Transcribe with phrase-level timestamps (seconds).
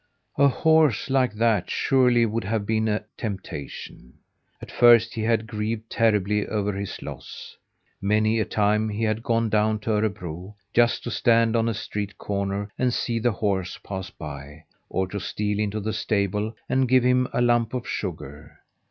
[0.39, 4.15] A horse like that surely would have been a temptation.
[4.59, 7.55] At first he had grieved terribly over his loss.
[8.01, 12.17] Many a time he had gone down to Örebro, just to stand on a street
[12.17, 17.03] corner and see the horse pass by, or to steal into the stable and give
[17.03, 18.57] him a lump of sugar.